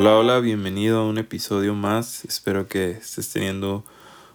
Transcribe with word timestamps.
Hola, 0.00 0.16
hola, 0.16 0.38
bienvenido 0.38 1.00
a 1.00 1.08
un 1.08 1.18
episodio 1.18 1.74
más. 1.74 2.24
Espero 2.24 2.68
que 2.68 2.92
estés 2.92 3.32
teniendo 3.32 3.84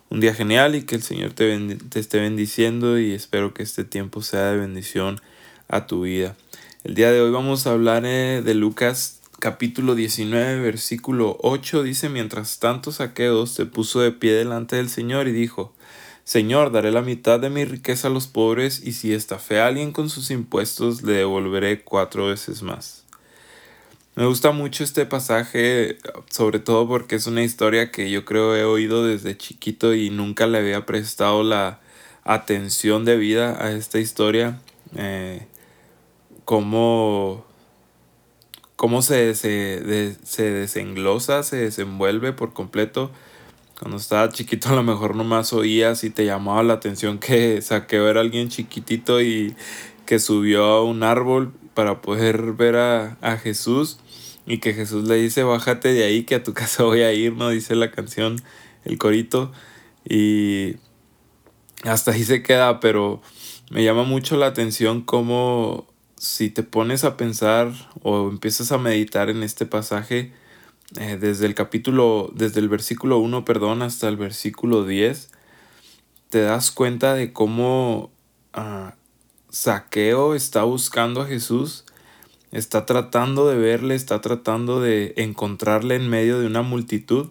un 0.09 0.19
día 0.19 0.33
genial 0.33 0.75
y 0.75 0.83
que 0.83 0.95
el 0.95 1.01
Señor 1.01 1.31
te, 1.31 1.57
te, 1.89 2.01
esté 2.01 2.19
bendiciendo 2.19 2.99
y 2.99 3.13
espero 3.13 3.53
que 3.53 3.63
este 3.63 3.85
tiempo 3.85 4.21
sea 4.21 4.51
de 4.51 4.57
bendición 4.57 5.21
a 5.69 5.87
tu 5.87 6.01
vida. 6.01 6.35
El 6.83 6.95
día 6.95 7.11
de 7.11 7.21
hoy 7.21 7.31
vamos 7.31 7.65
a 7.65 7.71
hablar 7.71 8.03
eh, 8.05 8.41
de 8.43 8.53
Lucas 8.55 9.21
capítulo 9.39 9.95
19 9.95 10.59
versículo 10.59 11.37
8. 11.41 11.83
Dice, 11.83 12.09
mientras 12.09 12.59
tanto 12.59 12.91
Saqueo 12.91 13.47
se 13.47 13.65
puso 13.65 14.01
de 14.01 14.11
pie 14.11 14.33
delante 14.33 14.75
del 14.75 14.89
Señor 14.89 15.29
y 15.29 15.31
dijo, 15.31 15.73
Señor, 16.25 16.73
daré 16.73 16.91
la 16.91 17.03
mitad 17.03 17.39
de 17.39 17.49
mi 17.49 17.63
riqueza 17.63 18.09
a 18.09 18.11
los 18.11 18.27
pobres 18.27 18.85
y 18.85 18.91
si 18.91 19.13
estafé 19.13 19.61
a 19.61 19.67
alguien 19.67 19.93
con 19.93 20.09
sus 20.09 20.29
impuestos 20.29 21.03
le 21.03 21.13
devolveré 21.13 21.85
cuatro 21.85 22.27
veces 22.27 22.63
más. 22.63 23.02
Me 24.15 24.27
gusta 24.27 24.51
mucho 24.51 24.83
este 24.83 25.07
pasaje, 25.07 25.97
sobre 26.29 26.59
todo 26.59 26.87
porque 26.87 27.15
es 27.15 27.25
una 27.25 27.43
historia 27.43 27.89
que 27.89 28.11
yo 28.11 28.25
creo 28.25 28.55
he 28.55 28.63
oído 28.63 29.03
desde 29.03 29.35
chiquito 29.35 29.95
y 29.95 30.11
nunca 30.11 30.45
le 30.45 30.59
había 30.59 30.85
prestado 30.85 31.41
la 31.41 31.79
atención 32.23 33.05
de 33.05 33.17
vida 33.17 33.57
a 33.59 33.71
esta 33.71 33.97
historia. 33.97 34.59
Eh, 34.95 35.47
cómo, 36.45 37.43
cómo 38.75 39.01
se, 39.01 39.33
se, 39.33 40.15
se 40.23 40.43
desenglosa, 40.43 41.41
se 41.41 41.57
desenvuelve 41.57 42.33
por 42.33 42.53
completo. 42.53 43.09
Cuando 43.79 43.97
estaba 43.97 44.29
chiquito 44.29 44.69
a 44.69 44.75
lo 44.75 44.83
mejor 44.83 45.15
nomás 45.15 45.53
oías 45.53 46.03
y 46.03 46.11
te 46.11 46.23
llamaba 46.23 46.61
la 46.61 46.73
atención 46.73 47.17
que 47.17 47.59
Saqueo 47.63 48.07
era 48.07 48.21
alguien 48.21 48.49
chiquitito 48.49 49.21
y 49.21 49.55
que 50.05 50.19
subió 50.19 50.65
a 50.65 50.83
un 50.83 51.01
árbol 51.01 51.51
para 51.73 52.01
poder 52.01 52.53
ver 52.53 52.75
a, 52.75 53.17
a 53.21 53.37
Jesús 53.37 53.99
y 54.45 54.59
que 54.59 54.73
Jesús 54.73 55.07
le 55.07 55.15
dice, 55.15 55.43
bájate 55.43 55.93
de 55.93 56.03
ahí 56.03 56.23
que 56.23 56.35
a 56.35 56.43
tu 56.43 56.53
casa 56.55 56.83
voy 56.83 57.01
a 57.01 57.13
ir, 57.13 57.33
¿no? 57.33 57.49
Dice 57.49 57.75
la 57.75 57.91
canción, 57.91 58.41
el 58.85 58.97
corito. 58.97 59.51
Y 60.07 60.75
hasta 61.83 62.11
ahí 62.11 62.23
se 62.23 62.43
queda, 62.43 62.79
pero 62.79 63.21
me 63.69 63.83
llama 63.83 64.03
mucho 64.03 64.37
la 64.37 64.47
atención 64.47 65.01
cómo 65.01 65.87
si 66.17 66.49
te 66.49 66.63
pones 66.63 67.03
a 67.03 67.17
pensar 67.17 67.73
o 68.01 68.29
empiezas 68.29 68.71
a 68.71 68.77
meditar 68.77 69.29
en 69.29 69.43
este 69.43 69.65
pasaje, 69.65 70.31
eh, 70.99 71.17
desde 71.19 71.45
el 71.45 71.55
capítulo, 71.55 72.31
desde 72.33 72.59
el 72.59 72.69
versículo 72.69 73.17
1, 73.17 73.43
perdón, 73.45 73.81
hasta 73.81 74.07
el 74.07 74.15
versículo 74.15 74.85
10, 74.85 75.31
te 76.29 76.41
das 76.41 76.71
cuenta 76.71 77.13
de 77.13 77.33
cómo 77.33 78.11
ah, 78.53 78.95
Saqueo 79.53 80.35
está 80.35 80.63
buscando 80.63 81.21
a 81.21 81.27
Jesús 81.27 81.85
está 82.53 82.85
tratando 82.85 83.47
de 83.47 83.55
verle, 83.55 83.95
está 83.95 84.21
tratando 84.21 84.79
de 84.79 85.13
encontrarle 85.17 85.95
en 85.95 86.07
medio 86.07 86.39
de 86.39 86.45
una 86.45 86.61
multitud. 86.61 87.29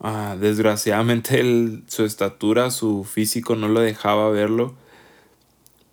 Ah, 0.00 0.36
desgraciadamente 0.38 1.82
su 1.86 2.04
estatura, 2.04 2.70
su 2.70 3.04
físico 3.04 3.54
no 3.54 3.68
lo 3.68 3.80
dejaba 3.80 4.30
verlo, 4.30 4.74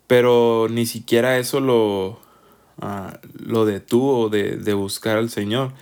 pero 0.06 0.66
ni 0.68 0.86
siquiera 0.86 1.38
eso 1.38 1.60
lo, 1.60 2.18
ah, 2.80 3.20
lo 3.38 3.64
detuvo 3.64 4.28
de, 4.30 4.56
de, 4.56 4.74
buscar 4.74 5.16
al 5.18 5.30
Señor. 5.30 5.72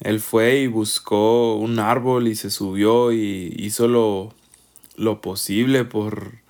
Él 0.00 0.20
fue 0.20 0.58
y 0.58 0.66
buscó 0.66 1.54
un 1.54 1.78
árbol 1.78 2.28
y 2.28 2.34
se 2.34 2.50
subió 2.50 3.12
y 3.12 3.54
hizo 3.56 3.88
lo, 3.88 4.34
lo 4.96 5.20
posible 5.20 5.84
por, 5.84 6.41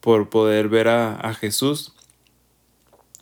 por 0.00 0.30
poder 0.30 0.68
ver 0.68 0.88
a, 0.88 1.14
a 1.14 1.34
Jesús. 1.34 1.92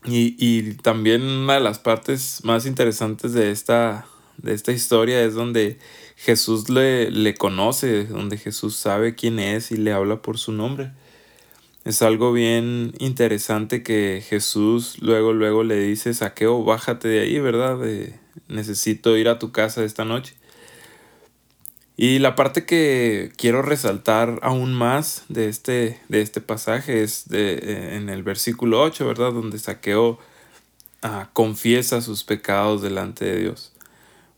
Y, 0.05 0.37
y, 0.39 0.75
también 0.75 1.23
una 1.23 1.55
de 1.55 1.61
las 1.61 1.79
partes 1.79 2.41
más 2.45 2.67
interesantes 2.67 3.33
de 3.33 3.51
esta, 3.51 4.07
de 4.37 4.55
esta 4.55 4.73
historia 4.73 5.23
es 5.23 5.35
donde 5.35 5.79
Jesús 6.17 6.69
le, 6.71 7.11
le 7.11 7.35
conoce, 7.35 8.05
donde 8.05 8.39
Jesús 8.39 8.77
sabe 8.77 9.15
quién 9.15 9.39
es 9.39 9.73
y 9.73 9.77
le 9.77 9.93
habla 9.93 10.23
por 10.23 10.39
su 10.39 10.53
nombre. 10.53 10.93
Es 11.85 12.03
algo 12.03 12.33
bien 12.33 12.93
interesante 12.99 13.83
que 13.83 14.23
Jesús 14.27 14.99
luego, 15.01 15.33
luego 15.33 15.65
le 15.65 15.81
dice, 15.81 16.15
saqueo, 16.15 16.63
bájate 16.63 17.09
de 17.09 17.21
ahí, 17.21 17.41
¿verdad? 17.41 17.79
necesito 18.47 19.17
ir 19.17 19.29
a 19.29 19.39
tu 19.39 19.53
casa 19.53 19.85
esta 19.85 20.05
noche. 20.05 20.35
Y 22.01 22.21
la 22.21 22.37
parte 22.37 22.65
que 22.65 23.33
quiero 23.37 23.61
resaltar 23.61 24.39
aún 24.43 24.73
más 24.73 25.25
de 25.29 25.49
este, 25.49 26.01
de 26.09 26.23
este 26.23 26.41
pasaje 26.41 27.03
es 27.03 27.29
de, 27.29 27.55
eh, 27.55 27.97
en 27.97 28.09
el 28.09 28.23
versículo 28.23 28.81
8, 28.83 29.05
¿verdad? 29.05 29.33
Donde 29.33 29.59
Saqueo 29.59 30.21
ah, 31.03 31.29
confiesa 31.33 32.01
sus 32.01 32.23
pecados 32.23 32.83
delante 32.83 33.25
de 33.25 33.41
Dios. 33.41 33.73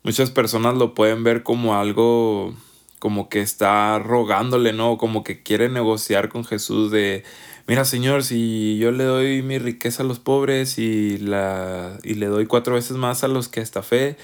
Muchas 0.02 0.30
personas 0.30 0.78
lo 0.78 0.94
pueden 0.94 1.22
ver 1.22 1.42
como 1.42 1.76
algo 1.76 2.54
como 2.98 3.28
que 3.28 3.42
está 3.42 3.98
rogándole, 3.98 4.72
¿no? 4.72 4.96
Como 4.96 5.22
que 5.22 5.42
quiere 5.42 5.68
negociar 5.68 6.30
con 6.30 6.46
Jesús 6.46 6.90
de, 6.90 7.24
mira 7.66 7.84
Señor, 7.84 8.24
si 8.24 8.78
yo 8.78 8.90
le 8.90 9.04
doy 9.04 9.42
mi 9.42 9.58
riqueza 9.58 10.02
a 10.02 10.06
los 10.06 10.18
pobres 10.18 10.78
y, 10.78 11.18
la, 11.18 11.98
y 12.04 12.14
le 12.14 12.26
doy 12.26 12.46
cuatro 12.46 12.76
veces 12.76 12.96
más 12.96 13.22
a 13.22 13.28
los 13.28 13.48
que 13.48 13.60
hasta 13.60 13.82
fe, 13.82 14.16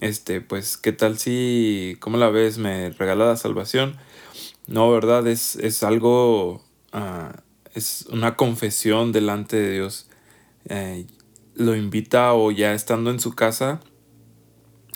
este, 0.00 0.40
pues, 0.40 0.76
¿qué 0.76 0.92
tal 0.92 1.18
si, 1.18 1.96
cómo 2.00 2.16
la 2.16 2.30
ves, 2.30 2.58
me 2.58 2.90
regala 2.90 3.26
la 3.26 3.36
salvación? 3.36 3.96
No, 4.66 4.90
¿verdad? 4.90 5.26
Es, 5.26 5.56
es 5.56 5.82
algo, 5.82 6.64
uh, 6.92 7.32
es 7.74 8.06
una 8.10 8.36
confesión 8.36 9.12
delante 9.12 9.56
de 9.56 9.72
Dios. 9.74 10.08
Eh, 10.68 11.06
lo 11.54 11.76
invita 11.76 12.34
o 12.34 12.50
ya 12.50 12.72
estando 12.72 13.10
en 13.10 13.20
su 13.20 13.34
casa, 13.34 13.80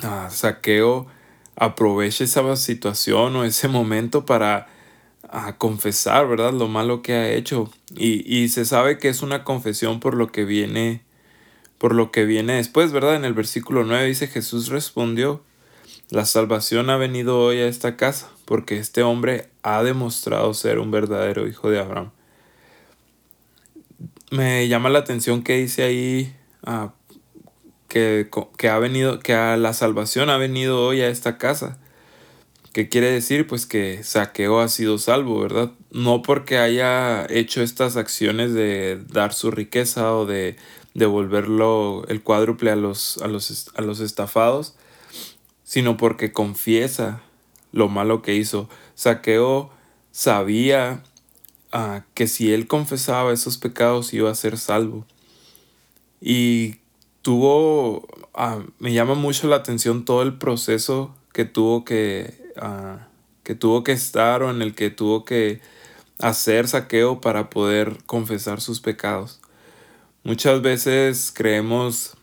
a 0.02 0.30
Saqueo 0.30 1.06
aproveche 1.56 2.24
esa 2.24 2.56
situación 2.56 3.34
o 3.34 3.44
ese 3.44 3.68
momento 3.68 4.24
para 4.24 4.68
a 5.28 5.58
confesar, 5.58 6.26
¿verdad? 6.28 6.52
Lo 6.52 6.68
malo 6.68 7.02
que 7.02 7.12
ha 7.14 7.30
hecho. 7.30 7.70
Y, 7.94 8.24
y 8.34 8.48
se 8.48 8.64
sabe 8.64 8.98
que 8.98 9.08
es 9.08 9.22
una 9.22 9.44
confesión 9.44 10.00
por 10.00 10.14
lo 10.14 10.28
que 10.28 10.44
viene 10.44 11.02
por 11.78 11.94
lo 11.94 12.10
que 12.10 12.24
viene 12.24 12.54
después, 12.54 12.92
¿verdad? 12.92 13.14
En 13.14 13.24
el 13.24 13.34
versículo 13.34 13.84
9 13.84 14.06
dice 14.06 14.26
Jesús 14.26 14.68
respondió, 14.68 15.42
la 16.10 16.24
salvación 16.24 16.90
ha 16.90 16.96
venido 16.96 17.38
hoy 17.38 17.58
a 17.58 17.68
esta 17.68 17.96
casa, 17.96 18.30
porque 18.44 18.78
este 18.78 19.02
hombre 19.02 19.48
ha 19.62 19.82
demostrado 19.82 20.54
ser 20.54 20.78
un 20.78 20.90
verdadero 20.90 21.46
hijo 21.46 21.70
de 21.70 21.78
Abraham. 21.78 22.10
Me 24.30 24.68
llama 24.68 24.88
la 24.88 24.98
atención 24.98 25.42
que 25.42 25.56
dice 25.56 25.82
ahí 25.82 26.34
ah, 26.64 26.92
que, 27.88 28.28
que, 28.56 28.68
ha 28.68 28.78
venido, 28.78 29.20
que 29.20 29.34
la 29.34 29.72
salvación 29.72 30.30
ha 30.30 30.36
venido 30.36 30.82
hoy 30.82 31.00
a 31.00 31.08
esta 31.08 31.38
casa. 31.38 31.78
¿Qué 32.72 32.88
quiere 32.88 33.10
decir? 33.10 33.46
Pues 33.46 33.66
que 33.66 34.02
Saqueo 34.02 34.60
ha 34.60 34.68
sido 34.68 34.98
salvo, 34.98 35.40
¿verdad? 35.40 35.72
No 35.90 36.22
porque 36.22 36.58
haya 36.58 37.26
hecho 37.28 37.62
estas 37.62 37.96
acciones 37.96 38.52
de 38.52 39.02
dar 39.08 39.32
su 39.32 39.50
riqueza 39.50 40.14
o 40.14 40.26
de 40.26 40.56
devolverlo 40.98 42.04
el 42.08 42.22
cuádruple 42.22 42.70
a 42.70 42.76
los, 42.76 43.18
a 43.18 43.28
los, 43.28 43.70
a 43.74 43.82
los 43.82 44.00
estafados, 44.00 44.74
sino 45.64 45.96
porque 45.96 46.32
confiesa 46.32 47.22
lo 47.72 47.88
malo 47.88 48.22
que 48.22 48.34
hizo. 48.34 48.68
Saqueo 48.94 49.70
sabía 50.10 51.02
ah, 51.72 52.04
que 52.14 52.26
si 52.26 52.52
él 52.52 52.66
confesaba 52.66 53.32
esos 53.32 53.58
pecados 53.58 54.12
iba 54.12 54.30
a 54.30 54.34
ser 54.34 54.58
salvo. 54.58 55.06
Y 56.20 56.76
tuvo, 57.22 58.06
ah, 58.34 58.60
me 58.78 58.92
llama 58.92 59.14
mucho 59.14 59.46
la 59.48 59.56
atención 59.56 60.04
todo 60.04 60.22
el 60.22 60.38
proceso 60.38 61.14
que 61.32 61.44
tuvo 61.44 61.84
que, 61.84 62.34
ah, 62.56 63.06
que 63.44 63.54
tuvo 63.54 63.84
que 63.84 63.92
estar 63.92 64.42
o 64.42 64.50
en 64.50 64.62
el 64.62 64.74
que 64.74 64.90
tuvo 64.90 65.24
que 65.24 65.60
hacer 66.18 66.66
saqueo 66.66 67.20
para 67.20 67.50
poder 67.50 67.98
confesar 68.06 68.60
sus 68.60 68.80
pecados. 68.80 69.40
Muchas 70.24 70.62
veces 70.62 71.32
creemos 71.34 72.16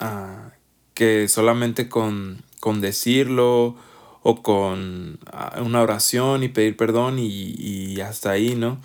ah, 0.00 0.52
que 0.94 1.28
solamente 1.28 1.88
con, 1.88 2.42
con, 2.60 2.80
decirlo 2.80 3.76
o 4.22 4.42
con 4.42 5.18
ah, 5.30 5.60
una 5.62 5.82
oración 5.82 6.42
y 6.42 6.48
pedir 6.48 6.76
perdón 6.76 7.18
y, 7.18 8.00
hasta 8.00 8.30
ahí, 8.30 8.54
¿no? 8.54 8.80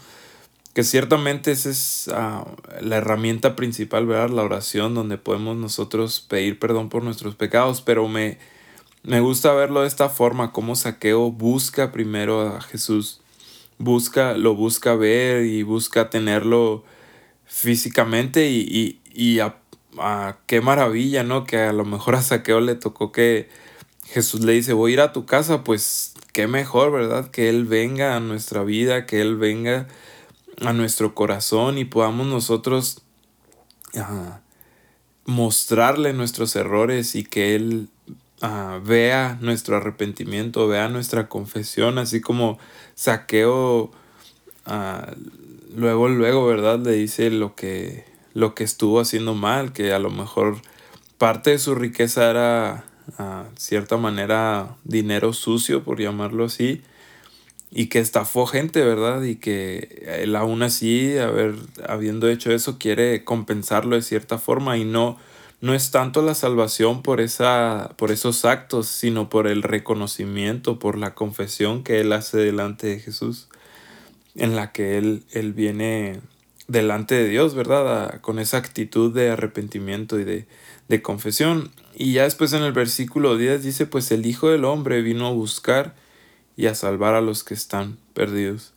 Que 0.74 0.84
ciertamente 0.84 1.52
esa 1.52 1.70
es 1.70 2.10
ah, 2.14 2.46
la 2.82 2.98
herramienta 2.98 3.56
principal, 3.56 4.06
¿verdad? 4.06 4.30
La 4.30 4.44
oración 4.44 4.94
donde 4.94 5.18
podemos 5.18 5.56
nosotros 5.56 6.20
pedir 6.20 6.60
perdón 6.60 6.90
por 6.90 7.04
nuestros 7.04 7.36
pecados, 7.36 7.82
pero 7.82 8.08
me, 8.08 8.38
me 9.04 9.22
gusta 9.22 9.54
verlo 9.54 9.82
de 9.82 9.88
esta 9.88 10.10
forma, 10.10 10.52
como 10.52 10.76
Saqueo 10.76 11.32
busca 11.32 11.94
primero 11.94 12.42
a 12.42 12.62
Jesús, 12.62 13.22
busca, 13.78 14.34
lo 14.34 14.56
busca 14.56 14.94
ver 14.96 15.46
y 15.46 15.64
busca 15.64 16.10
tenerlo 16.10 16.84
físicamente 17.48 18.50
y, 18.50 19.00
y, 19.14 19.40
a, 19.40 19.58
qué 20.46 20.62
maravilla, 20.62 21.24
¿no? 21.24 21.46
Que 21.46 21.58
a 21.60 21.74
lo 21.74 21.86
mejor 21.86 22.16
a 22.16 22.22
Saqueo 22.22 22.60
le 22.60 22.76
tocó 22.76 23.12
que 23.12 23.50
Jesús 24.06 24.42
le 24.42 24.54
dice, 24.54 24.74
voy 24.74 24.92
a 24.92 24.94
ir 24.94 25.02
a 25.02 25.14
tu 25.14 25.26
casa, 25.26 25.64
pues 25.64 26.14
qué 26.34 26.48
mejor, 26.48 26.92
¿verdad? 26.92 27.32
Que 27.32 27.50
Él 27.50 27.66
venga 27.66 28.16
a 28.16 28.20
nuestra 28.20 28.64
vida, 28.64 29.06
que 29.06 29.22
Él 29.22 29.38
venga 29.38 29.88
a 30.62 30.74
nuestro 30.74 31.16
corazón 31.16 31.78
y 31.78 31.86
podamos 31.86 32.28
nosotros 32.28 33.02
mostrarle 35.26 36.14
nuestros 36.14 36.56
errores 36.56 37.16
y 37.16 37.24
que 37.24 37.56
Él 37.56 37.90
ah, 38.42 38.80
vea 38.84 39.38
nuestro 39.42 39.78
arrepentimiento, 39.78 40.68
vea 40.68 40.90
nuestra 40.90 41.28
confesión, 41.28 41.98
así 41.98 42.22
como 42.22 42.60
saqueo 42.94 43.92
ah, 44.66 45.12
luego, 45.78 46.10
luego, 46.10 46.46
¿verdad? 46.48 46.80
Le 46.80 46.94
dice 46.94 47.30
lo 47.30 47.56
que, 47.56 48.04
lo 48.34 48.56
que 48.56 48.64
estuvo 48.64 49.00
haciendo 49.00 49.36
mal, 49.36 49.74
que 49.74 49.94
a 49.94 50.00
lo 50.00 50.10
mejor 50.10 50.58
parte 51.20 51.52
de 51.52 51.60
su 51.60 51.76
riqueza 51.76 52.30
era, 52.32 52.84
a 53.20 53.46
cierta 53.58 53.96
manera, 53.96 54.76
dinero 54.84 55.34
sucio, 55.34 55.84
por 55.84 56.02
llamarlo 56.02 56.46
así, 56.46 56.82
y 57.70 57.88
que 57.88 58.00
estafó 58.00 58.48
gente, 58.48 58.84
¿verdad? 58.84 59.22
Y 59.22 59.36
que 59.36 60.04
él 60.20 60.36
aún 60.36 60.64
así, 60.64 61.16
haber, 61.20 61.54
habiendo 61.88 62.28
hecho 62.28 62.52
eso, 62.52 62.80
quiere 62.80 63.24
compensarlo 63.24 63.96
de 63.96 64.02
cierta 64.02 64.40
forma 64.40 64.80
y 64.80 64.84
no, 64.84 65.18
no 65.62 65.76
es 65.76 65.92
tanto 65.92 66.24
la 66.24 66.34
salvación 66.34 67.04
por, 67.04 67.22
esa, 67.22 67.92
por 67.98 68.12
esos 68.12 68.46
actos, 68.46 68.88
sino 68.88 69.30
por 69.30 69.46
el 69.46 69.62
reconocimiento, 69.62 70.80
por 70.80 70.98
la 70.98 71.14
confesión 71.14 71.84
que 71.84 72.00
él 72.00 72.14
hace 72.14 72.38
delante 72.38 72.88
de 72.88 73.00
Jesús, 73.00 73.48
en 74.38 74.56
la 74.56 74.72
que 74.72 74.98
él, 74.98 75.24
él 75.32 75.54
viene 75.54 76.20
delante 76.68 77.16
de 77.16 77.28
Dios, 77.28 77.56
¿verdad? 77.56 78.22
con 78.22 78.40
esa 78.40 78.58
actitud 78.58 79.14
de 79.14 79.32
arrepentimiento 79.32 80.20
y 80.20 80.24
de, 80.24 80.48
de 80.88 81.02
confesión. 81.02 81.72
Y 81.96 82.14
ya 82.14 82.24
después 82.24 82.54
en 82.54 82.64
el 82.64 82.74
versículo 82.74 83.38
10 83.38 83.64
dice, 83.64 83.86
pues 83.86 84.12
el 84.12 84.26
Hijo 84.26 84.50
del 84.50 84.66
Hombre 84.66 85.02
vino 85.02 85.28
a 85.28 85.32
buscar 85.32 85.96
y 86.56 86.68
a 86.68 86.76
salvar 86.76 87.14
a 87.16 87.22
los 87.22 87.44
que 87.44 87.54
están 87.54 87.98
perdidos. 88.14 88.74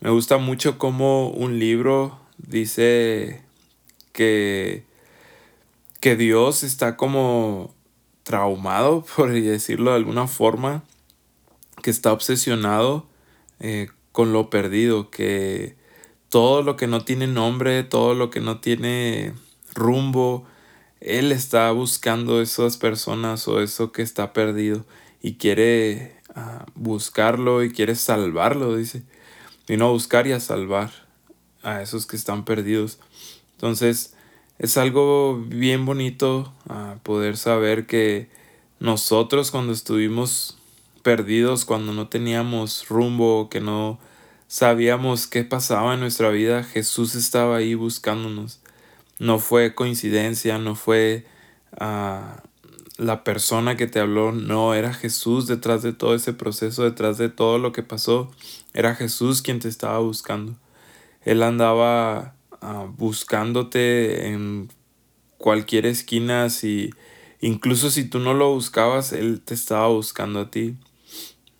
Me 0.00 0.10
gusta 0.10 0.36
mucho 0.38 0.78
cómo 0.78 1.30
un 1.30 1.58
libro 1.58 2.18
dice 2.38 3.42
que, 4.12 4.84
que 6.00 6.16
Dios 6.16 6.62
está 6.62 6.96
como 6.96 7.74
traumado, 8.22 9.04
por 9.16 9.32
decirlo 9.32 9.90
de 9.90 9.96
alguna 9.96 10.26
forma, 10.26 10.82
que 11.82 11.90
está 11.90 12.12
obsesionado 12.12 13.06
eh, 13.60 13.88
con 14.14 14.32
lo 14.32 14.48
perdido, 14.48 15.10
que 15.10 15.74
todo 16.28 16.62
lo 16.62 16.76
que 16.76 16.86
no 16.86 17.04
tiene 17.04 17.26
nombre, 17.26 17.82
todo 17.82 18.14
lo 18.14 18.30
que 18.30 18.38
no 18.38 18.60
tiene 18.60 19.34
rumbo, 19.74 20.46
Él 21.00 21.32
está 21.32 21.72
buscando 21.72 22.40
esas 22.40 22.76
personas 22.76 23.48
o 23.48 23.60
eso 23.60 23.90
que 23.90 24.02
está 24.02 24.32
perdido 24.32 24.86
y 25.20 25.34
quiere 25.34 26.14
ah, 26.32 26.64
buscarlo 26.76 27.64
y 27.64 27.72
quiere 27.72 27.96
salvarlo, 27.96 28.76
dice. 28.76 29.02
Vino 29.66 29.86
a 29.86 29.90
buscar 29.90 30.28
y 30.28 30.32
a 30.32 30.38
salvar 30.38 30.92
a 31.64 31.82
esos 31.82 32.06
que 32.06 32.14
están 32.14 32.44
perdidos. 32.44 33.00
Entonces, 33.54 34.14
es 34.60 34.76
algo 34.76 35.42
bien 35.44 35.86
bonito 35.86 36.54
ah, 36.68 36.98
poder 37.02 37.36
saber 37.36 37.88
que 37.88 38.30
nosotros 38.78 39.50
cuando 39.50 39.72
estuvimos 39.72 40.56
perdidos, 41.04 41.64
cuando 41.64 41.92
no 41.92 42.08
teníamos 42.08 42.88
rumbo, 42.88 43.48
que 43.48 43.60
no 43.60 44.00
sabíamos 44.48 45.28
qué 45.28 45.44
pasaba 45.44 45.94
en 45.94 46.00
nuestra 46.00 46.30
vida, 46.30 46.64
Jesús 46.64 47.14
estaba 47.14 47.58
ahí 47.58 47.74
buscándonos. 47.74 48.60
No 49.20 49.38
fue 49.38 49.76
coincidencia, 49.76 50.58
no 50.58 50.74
fue 50.74 51.24
ah, 51.78 52.42
la 52.96 53.22
persona 53.22 53.76
que 53.76 53.86
te 53.86 54.00
habló, 54.00 54.32
no, 54.32 54.74
era 54.74 54.92
Jesús 54.92 55.46
detrás 55.46 55.82
de 55.82 55.92
todo 55.92 56.14
ese 56.14 56.32
proceso, 56.32 56.82
detrás 56.82 57.18
de 57.18 57.28
todo 57.28 57.58
lo 57.58 57.72
que 57.72 57.82
pasó, 57.82 58.32
era 58.72 58.96
Jesús 58.96 59.42
quien 59.42 59.60
te 59.60 59.68
estaba 59.68 59.98
buscando. 60.00 60.56
Él 61.22 61.42
andaba 61.42 62.34
ah, 62.60 62.86
buscándote 62.96 64.28
en 64.28 64.68
cualquier 65.38 65.86
esquina, 65.86 66.48
si, 66.50 66.90
incluso 67.40 67.90
si 67.90 68.04
tú 68.04 68.18
no 68.18 68.34
lo 68.34 68.52
buscabas, 68.54 69.12
Él 69.12 69.42
te 69.44 69.54
estaba 69.54 69.88
buscando 69.88 70.40
a 70.40 70.50
ti. 70.50 70.76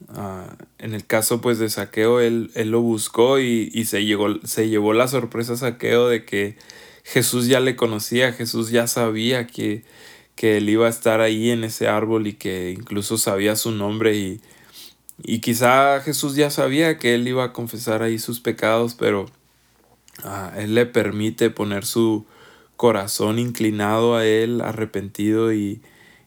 Ah, 0.08 0.56
en 0.78 0.94
el 0.94 1.06
caso 1.06 1.40
pues 1.40 1.58
de 1.58 1.70
saqueo, 1.70 2.20
él, 2.20 2.50
él 2.54 2.70
lo 2.70 2.80
buscó 2.82 3.38
y, 3.40 3.70
y, 3.72 3.86
se, 3.86 4.04
llegó, 4.04 4.28
se 4.44 4.68
llevó 4.68 4.92
la 4.92 5.08
sorpresa 5.08 5.56
saqueo 5.56 6.08
de 6.08 6.24
que 6.24 6.56
Jesús 7.04 7.46
ya 7.46 7.60
le 7.60 7.76
conocía, 7.76 8.32
Jesús 8.32 8.70
ya 8.70 8.86
sabía 8.86 9.46
que, 9.46 9.84
que 10.36 10.58
él 10.58 10.68
iba 10.68 10.86
a 10.86 10.90
estar 10.90 11.20
ahí 11.20 11.50
en 11.50 11.64
ese 11.64 11.88
árbol 11.88 12.26
y 12.26 12.34
que 12.34 12.70
incluso 12.70 13.18
sabía 13.18 13.56
su 13.56 13.70
nombre 13.70 14.16
y, 14.16 14.40
y 15.22 15.40
quizá 15.40 16.00
Jesús 16.00 16.36
ya 16.36 16.50
sabía 16.50 16.98
que 16.98 17.14
él 17.14 17.26
iba 17.28 17.44
a 17.44 17.52
confesar 17.52 18.02
ahí 18.02 18.18
sus 18.18 18.40
pecados, 18.40 18.94
pero 18.94 19.26
ah, 20.24 20.52
él 20.56 20.74
le 20.74 20.86
permite 20.86 21.50
poner 21.50 21.84
su 21.86 22.26
corazón 22.76 23.38
inclinado 23.38 24.16
a 24.16 24.26
él, 24.26 24.60
arrepentido 24.60 25.52
y, 25.52 25.80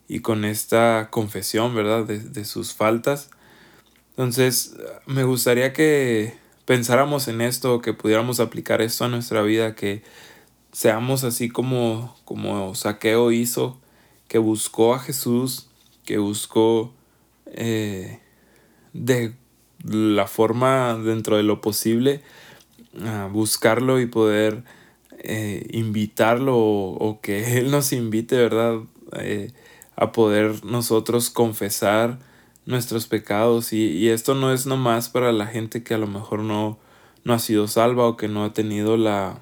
y 0.07 0.21
con 0.21 0.45
esta 0.45 1.09
confesión, 1.11 1.75
¿verdad? 1.75 2.05
De, 2.05 2.19
de 2.19 2.45
sus 2.45 2.73
faltas. 2.73 3.29
Entonces, 4.17 4.75
me 5.05 5.23
gustaría 5.23 5.73
que 5.73 6.33
pensáramos 6.65 7.27
en 7.27 7.41
esto, 7.41 7.81
que 7.81 7.93
pudiéramos 7.93 8.39
aplicar 8.39 8.81
esto 8.81 9.05
a 9.05 9.09
nuestra 9.09 9.43
vida, 9.43 9.75
que 9.75 10.01
seamos 10.71 11.23
así 11.23 11.49
como, 11.49 12.17
como 12.25 12.73
Saqueo 12.75 13.31
hizo, 13.31 13.79
que 14.27 14.39
buscó 14.39 14.95
a 14.95 14.99
Jesús, 14.99 15.69
que 16.03 16.17
buscó 16.17 16.91
eh, 17.45 18.19
de 18.93 19.33
la 19.83 20.27
forma 20.27 20.97
dentro 20.97 21.37
de 21.37 21.43
lo 21.43 21.61
posible 21.61 22.23
buscarlo 23.31 23.99
y 23.99 24.05
poder 24.07 24.63
eh, 25.19 25.67
invitarlo 25.71 26.57
o, 26.57 27.19
que 27.21 27.57
Él 27.59 27.71
nos 27.71 27.93
invite, 27.93 28.35
¿verdad? 28.35 28.79
Eh, 29.13 29.51
a 29.95 30.11
poder 30.11 30.63
nosotros 30.63 31.29
confesar 31.29 32.19
nuestros 32.67 33.07
pecados 33.07 33.73
y, 33.73 34.09
esto 34.09 34.35
no 34.35 34.53
es 34.53 34.67
nomás 34.67 35.09
para 35.09 35.31
la 35.31 35.47
gente 35.47 35.83
que 35.83 35.93
a 35.95 35.97
lo 35.97 36.05
mejor 36.05 36.41
no, 36.41 36.77
no 37.23 37.33
ha 37.33 37.39
sido 37.39 37.67
salva 37.67 38.05
o 38.05 38.17
que 38.17 38.27
no 38.27 38.43
ha 38.43 38.53
tenido 38.53 38.97
la, 38.97 39.41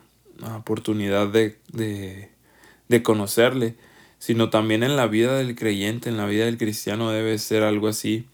oportunidad 0.56 1.28
de, 1.28 1.58
de, 1.72 3.04
conocerle, 3.04 3.76
sino 4.20 4.50
también 4.50 4.84
en 4.84 4.96
la 4.96 5.08
vida 5.08 5.38
del 5.38 5.56
creyente, 5.56 6.10
en 6.10 6.18
la 6.18 6.26
vida 6.26 6.46
del 6.46 6.58
cristiano 6.58 7.10
debe 7.10 7.38
ser 7.38 7.64
algo 7.64 7.88
así, 7.88 8.28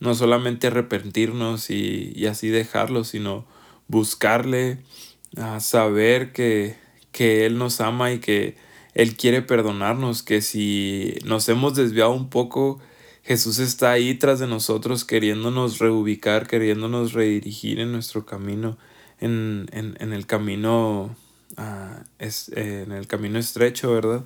no 0.00 0.14
solamente 0.14 0.68
arrepentirnos 0.68 1.68
y, 1.70 2.12
y 2.14 2.26
así 2.26 2.48
dejarlo, 2.48 3.04
sino 3.04 3.44
buscarle, 3.86 4.78
a 5.36 5.60
saber 5.60 6.32
que, 6.32 6.76
que 7.10 7.44
Él 7.44 7.58
nos 7.58 7.80
ama 7.80 8.12
y 8.12 8.18
que 8.18 8.56
Él 8.94 9.16
quiere 9.16 9.42
perdonarnos, 9.42 10.22
que 10.22 10.40
si 10.42 11.18
nos 11.24 11.48
hemos 11.48 11.74
desviado 11.74 12.12
un 12.12 12.30
poco, 12.30 12.80
Jesús 13.22 13.58
está 13.58 13.92
ahí 13.92 14.14
tras 14.14 14.40
de 14.40 14.48
nosotros 14.48 15.04
queriéndonos 15.04 15.78
reubicar, 15.78 16.48
queriéndonos 16.48 17.12
redirigir 17.12 17.78
en 17.78 17.92
nuestro 17.92 18.26
camino, 18.26 18.78
en, 19.20 19.68
en, 19.72 20.12
el 20.12 20.26
camino 20.26 21.14
ah, 21.56 22.02
es, 22.18 22.48
en 22.50 22.90
el 22.90 23.06
camino 23.06 23.38
estrecho, 23.38 23.92
¿verdad? 23.92 24.24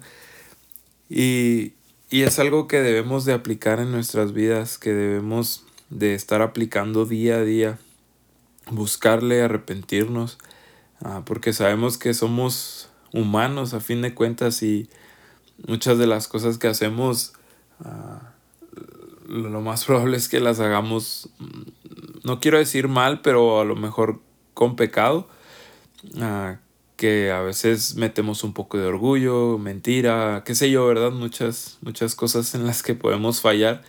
Y, 1.11 1.75
y 2.09 2.23
es 2.23 2.39
algo 2.39 2.69
que 2.69 2.81
debemos 2.81 3.27
de 3.27 3.35
aplicar 3.35 3.81
en 3.81 3.93
nuestras 3.93 4.33
vidas, 4.33 4.79
que 4.79 4.95
debemos 4.95 5.67
de 5.91 6.15
estar 6.15 6.41
aplicando 6.41 7.05
día 7.05 7.37
a 7.37 7.43
día, 7.43 7.79
buscarle, 8.71 9.43
arrepentirnos, 9.43 10.39
ah, 11.03 11.23
porque 11.27 11.53
sabemos 11.53 11.99
que 11.99 12.15
somos 12.15 12.89
humanos 13.13 13.75
a 13.75 13.81
fin 13.81 14.01
de 14.01 14.15
cuentas 14.15 14.63
y 14.63 14.89
muchas 15.67 15.99
de 15.99 16.07
las 16.07 16.29
cosas 16.29 16.57
que 16.57 16.69
hacemos 16.69 17.35
ah, 17.81 18.36
lo 19.29 19.61
más 19.61 19.85
probable 19.85 20.17
es 20.17 20.29
que 20.29 20.41
las 20.41 20.61
hagamos, 20.61 21.29
no 22.25 22.41
quiero 22.41 22.59
decir 22.59 22.89
mal, 22.89 23.21
pero 23.23 23.61
a 23.61 23.65
lo 23.65 23.77
mejor 23.77 24.21
con 24.55 24.77
pecado, 24.77 25.29
ah, 26.21 26.59
que 26.97 27.31
a 27.31 27.43
veces 27.43 27.97
metemos 27.97 28.43
un 28.45 28.53
poco 28.53 28.79
de 28.79 28.87
orgullo, 28.87 29.59
mentira, 29.59 30.43
qué 30.47 30.55
sé 30.55 30.71
yo, 30.71 30.87
¿verdad? 30.87 31.13
Muchas, 31.13 31.79
muchas 31.83 32.15
cosas 32.15 32.55
en 32.55 32.67
las 32.67 32.83
que 32.83 32.95
podemos 32.95 33.41
fallar, 33.41 33.83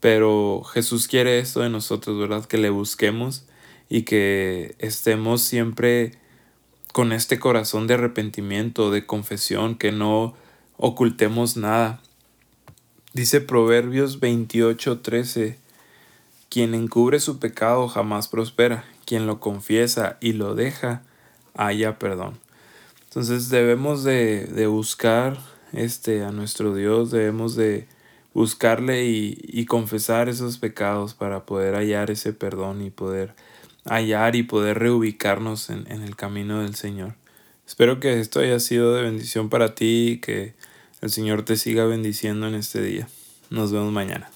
pero 0.00 0.62
Jesús 0.64 1.08
quiere 1.08 1.38
esto 1.38 1.60
de 1.60 1.70
nosotros, 1.70 2.18
¿verdad? 2.18 2.44
Que 2.44 2.58
le 2.58 2.70
busquemos 2.70 3.46
y 3.88 4.02
que 4.02 4.74
estemos 4.78 5.42
siempre 5.42 6.12
con 6.92 7.12
este 7.12 7.38
corazón 7.38 7.86
de 7.86 7.94
arrepentimiento, 7.94 8.90
de 8.90 9.06
confesión, 9.06 9.76
que 9.76 9.92
no 9.92 10.34
ocultemos 10.76 11.56
nada, 11.56 12.02
Dice 13.16 13.40
Proverbios 13.40 14.20
28:13, 14.20 15.56
quien 16.50 16.74
encubre 16.74 17.18
su 17.18 17.38
pecado 17.38 17.88
jamás 17.88 18.28
prospera, 18.28 18.84
quien 19.06 19.26
lo 19.26 19.40
confiesa 19.40 20.18
y 20.20 20.34
lo 20.34 20.54
deja, 20.54 21.00
haya 21.54 21.98
perdón. 21.98 22.38
Entonces 23.04 23.48
debemos 23.48 24.04
de, 24.04 24.44
de 24.44 24.66
buscar 24.66 25.38
este, 25.72 26.24
a 26.24 26.30
nuestro 26.30 26.74
Dios, 26.74 27.10
debemos 27.10 27.56
de 27.56 27.86
buscarle 28.34 29.06
y, 29.06 29.40
y, 29.44 29.64
confesar 29.64 30.28
esos 30.28 30.58
pecados 30.58 31.14
para 31.14 31.46
poder 31.46 31.74
hallar 31.74 32.10
ese 32.10 32.34
perdón 32.34 32.82
y 32.82 32.90
poder 32.90 33.34
hallar 33.86 34.36
y 34.36 34.42
poder 34.42 34.78
reubicarnos 34.78 35.70
en, 35.70 35.90
en 35.90 36.02
el 36.02 36.16
camino 36.16 36.60
del 36.60 36.74
Señor. 36.74 37.14
Espero 37.66 37.98
que 37.98 38.20
esto 38.20 38.40
haya 38.40 38.60
sido 38.60 38.94
de 38.94 39.00
bendición 39.00 39.48
para 39.48 39.74
ti 39.74 40.10
y 40.10 40.18
que 40.18 40.54
el 41.06 41.12
Señor 41.12 41.44
te 41.44 41.56
siga 41.56 41.84
bendiciendo 41.84 42.48
en 42.48 42.56
este 42.56 42.82
día. 42.82 43.08
Nos 43.48 43.70
vemos 43.70 43.92
mañana. 43.92 44.28